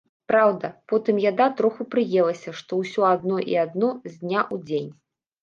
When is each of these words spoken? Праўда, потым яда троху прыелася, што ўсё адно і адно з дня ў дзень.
Праўда, 0.31 0.69
потым 0.93 1.19
яда 1.31 1.45
троху 1.59 1.81
прыелася, 1.91 2.49
што 2.63 2.81
ўсё 2.81 3.01
адно 3.13 3.37
і 3.53 3.61
адно 3.67 3.93
з 4.11 4.17
дня 4.21 4.41
ў 4.53 4.65
дзень. 4.67 4.91